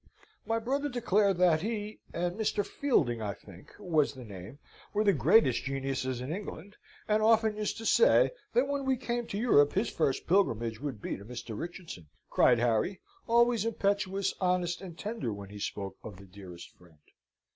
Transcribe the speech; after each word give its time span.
"My 0.47 0.57
brother 0.57 0.89
declared 0.89 1.37
that 1.37 1.61
he, 1.61 1.99
and 2.11 2.33
Mr. 2.35 2.65
Fielding, 2.65 3.21
I 3.21 3.35
think, 3.35 3.71
was 3.77 4.13
the 4.15 4.25
name, 4.25 4.57
were 4.95 5.03
the 5.03 5.13
greatest 5.13 5.63
geniuses 5.65 6.21
in 6.21 6.33
England; 6.33 6.75
and 7.07 7.21
often 7.21 7.55
used 7.55 7.77
to 7.77 7.85
say, 7.85 8.31
that 8.53 8.67
when 8.67 8.83
we 8.85 8.97
came 8.97 9.27
to 9.27 9.37
Europe, 9.37 9.73
his 9.73 9.91
first 9.91 10.25
pilgrimage 10.25 10.79
would 10.81 11.03
be 11.03 11.17
to 11.17 11.23
Mr. 11.25 11.55
Richardson," 11.55 12.07
cried 12.31 12.57
Harry, 12.57 12.99
always 13.27 13.63
impetuous, 13.63 14.33
honest, 14.41 14.81
and 14.81 14.97
tender, 14.97 15.31
when 15.31 15.49
he 15.51 15.59
spoke 15.59 15.95
of 16.01 16.17
the 16.17 16.25
dearest 16.25 16.71
friend. 16.75 16.97